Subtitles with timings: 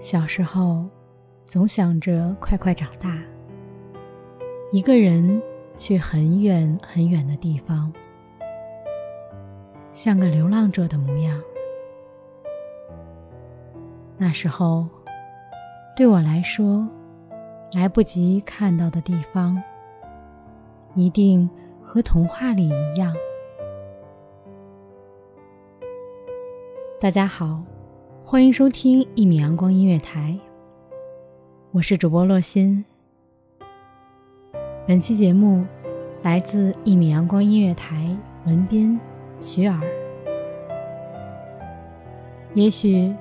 [0.00, 0.86] 小时候，
[1.44, 3.18] 总想着快快长大，
[4.70, 5.42] 一个人
[5.74, 7.92] 去很远很远的地方，
[9.92, 11.42] 像个流浪者的模样。
[14.16, 14.86] 那时候，
[15.96, 16.88] 对我来说，
[17.72, 19.60] 来不及看到的地方，
[20.94, 21.50] 一定
[21.82, 23.12] 和童话里一样。
[27.00, 27.60] 大家好。
[28.30, 30.38] 欢迎收听一米阳光音乐台，
[31.72, 32.84] 我是主播洛心。
[34.86, 35.64] 本期节目
[36.20, 39.00] 来自一米阳光音乐台文编
[39.40, 39.80] 徐尔。
[42.52, 43.14] 也许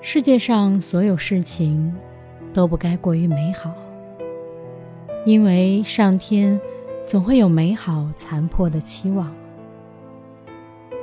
[0.00, 1.92] 世界上所有事情
[2.54, 3.74] 都不该过于美好，
[5.26, 6.60] 因为上天
[7.04, 9.34] 总会有美好残破的期望。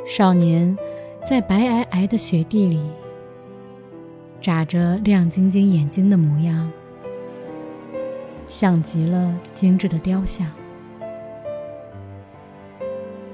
[0.05, 0.77] 少年
[1.25, 2.80] 在白皑皑的雪地里。
[4.41, 6.71] 眨着亮晶晶眼睛的模样，
[8.47, 10.47] 像极了精致的雕像。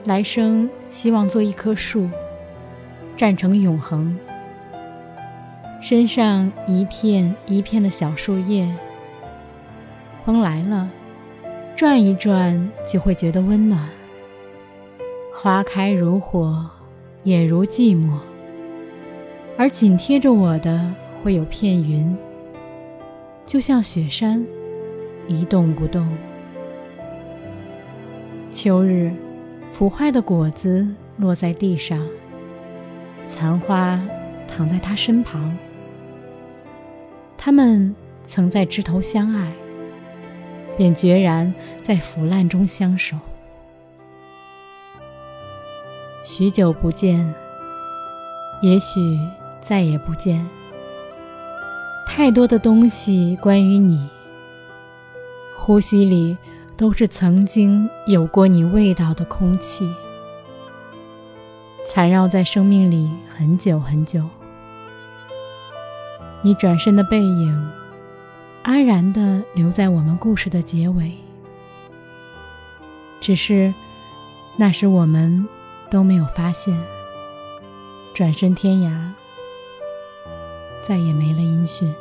[0.06, 2.10] 来生希望做一棵树，
[3.16, 4.18] 站成永恒。
[5.82, 8.68] 身上一片一片的小树叶，
[10.26, 10.90] 风来了，
[11.76, 13.88] 转一转就会觉得温暖。
[15.36, 16.68] 花开如火，
[17.24, 18.18] 也如寂寞。
[19.58, 20.94] 而紧贴着我的
[21.24, 22.16] 会有片云，
[23.46, 24.46] 就像雪山，
[25.28, 26.06] 一动不动。
[28.52, 29.14] 秋日，
[29.72, 30.86] 腐坏的果子
[31.16, 32.06] 落在地上，
[33.26, 34.02] 残花
[34.46, 35.58] 躺在他身旁。
[37.38, 39.54] 他们曾在枝头相爱，
[40.76, 43.16] 便决然在腐烂中相守。
[46.24, 47.34] 许久不见，
[48.62, 49.00] 也许。
[49.68, 50.46] 再也不见
[52.06, 54.08] 太多的东西关于你，
[55.58, 56.38] 呼吸里
[56.78, 59.92] 都是曾经有过你味道的空气，
[61.84, 64.22] 缠绕在生命里很久很久。
[66.44, 67.72] 你转身的背影，
[68.62, 71.12] 安然地留在我们故事的结尾。
[73.20, 73.74] 只是
[74.58, 75.48] 那时我们
[75.90, 76.80] 都没有发现，
[78.14, 79.12] 转身天涯。
[80.86, 81.92] 再也没了音讯。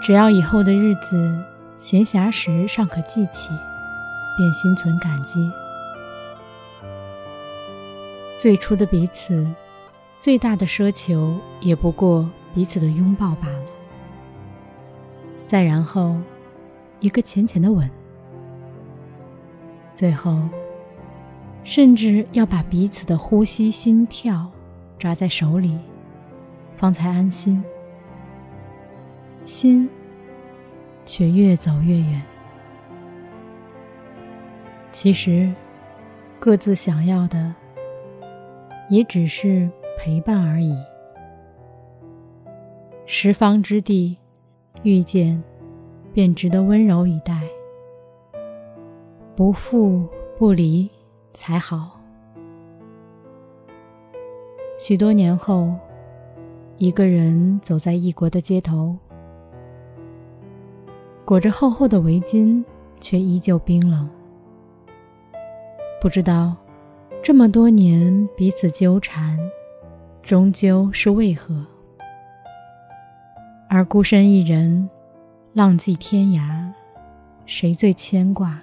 [0.00, 1.38] 只要以后的日子
[1.76, 3.50] 闲暇时尚可记起，
[4.36, 5.50] 便心存感激。
[8.38, 9.46] 最初的彼此，
[10.16, 13.64] 最大的奢求也不过彼此的拥抱罢了。
[15.44, 16.16] 再然后，
[17.00, 17.90] 一个浅浅的吻，
[19.94, 20.48] 最后，
[21.62, 24.46] 甚至要把彼此的呼吸、心跳
[24.98, 25.78] 抓在手里。
[26.76, 27.64] 方才安心，
[29.44, 29.88] 心
[31.06, 32.22] 却越走越远。
[34.92, 35.50] 其实，
[36.38, 37.54] 各自想要的
[38.90, 40.76] 也只是陪伴而已。
[43.06, 44.18] 十方之地，
[44.82, 45.42] 遇见
[46.12, 47.40] 便值得温柔以待，
[49.34, 50.06] 不负
[50.36, 50.90] 不离
[51.32, 51.98] 才好。
[54.76, 55.74] 许多年后。
[56.78, 58.94] 一个人走在异国的街头，
[61.24, 62.62] 裹着厚厚的围巾，
[63.00, 64.06] 却依旧冰冷。
[66.02, 66.54] 不知道
[67.22, 69.38] 这么多年彼此纠缠，
[70.22, 71.64] 终究是为何？
[73.70, 74.88] 而孤身一人，
[75.54, 76.70] 浪迹天涯，
[77.46, 78.60] 谁最牵挂？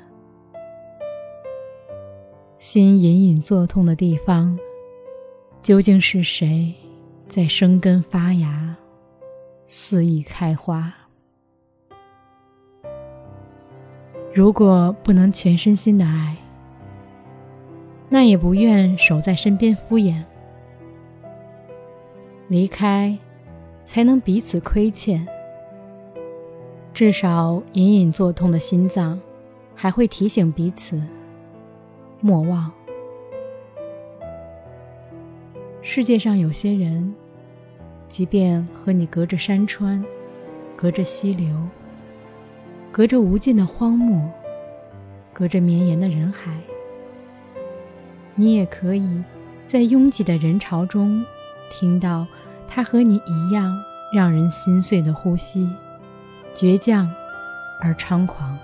[2.59, 4.57] 心隐隐作痛的地方，
[5.63, 6.73] 究竟是谁？
[7.27, 8.75] 在生根发芽，
[9.65, 10.93] 肆意开花。
[14.33, 16.35] 如果不能全身心的爱，
[18.09, 20.23] 那也不愿守在身边敷衍。
[22.47, 23.17] 离开，
[23.83, 25.27] 才能彼此亏欠。
[26.93, 29.19] 至少隐隐作痛的心脏，
[29.73, 31.01] 还会提醒彼此
[32.21, 32.71] 莫忘。
[35.85, 37.13] 世界上有些人，
[38.07, 40.01] 即便和你隔着山川，
[40.77, 41.53] 隔着溪流，
[42.89, 44.31] 隔着无尽的荒漠，
[45.33, 46.57] 隔着绵延的人海，
[48.33, 49.21] 你也可以
[49.67, 51.21] 在拥挤的人潮中
[51.69, 52.25] 听到
[52.65, 53.77] 他和你一样
[54.13, 55.69] 让人心碎的呼吸。
[56.55, 57.13] 倔强
[57.81, 58.57] 而猖狂。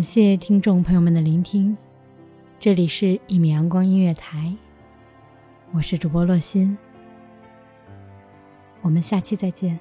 [0.00, 1.76] 感谢听众朋友们的聆听，
[2.58, 4.38] 这里是《一米阳光音乐台》，
[5.74, 6.78] 我是主播洛心，
[8.80, 9.78] 我们下期再见。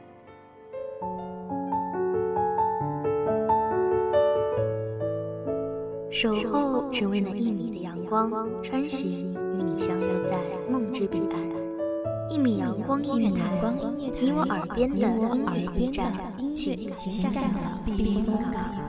[6.11, 8.29] 守候只为那一米的阳光，
[8.61, 10.37] 穿行与你相约在
[10.69, 12.29] 梦之彼岸。
[12.29, 13.73] 一米阳光音乐台，
[14.19, 16.11] 你我耳边的音乐驿站，
[16.53, 18.88] 情感的避风港。